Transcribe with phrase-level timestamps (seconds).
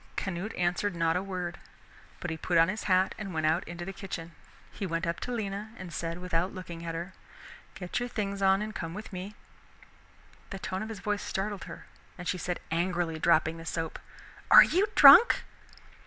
[0.15, 1.59] Canute answered not a word,
[2.21, 4.31] but he put on his hat and went out into the kitchen.
[4.71, 7.13] He went up to Lena and said without looking at her,
[7.75, 9.35] "Get your things on and come with me!"
[10.49, 11.85] The tones of his voice startled her,
[12.17, 13.99] and she said angrily, dropping the soap,
[14.49, 15.43] "Are you drunk?"